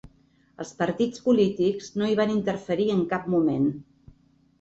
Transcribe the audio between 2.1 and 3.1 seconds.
hi van interferir en